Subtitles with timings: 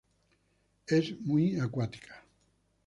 [0.87, 2.23] Es muy acuática.